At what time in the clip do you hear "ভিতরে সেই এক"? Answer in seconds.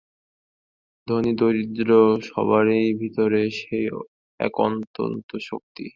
3.01-4.53